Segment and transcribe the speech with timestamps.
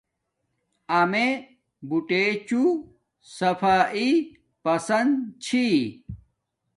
[0.99, 1.27] امیے
[1.87, 2.61] بوٹے چو
[3.35, 4.13] صافایݵ
[4.63, 5.11] پسند
[5.43, 5.65] چھی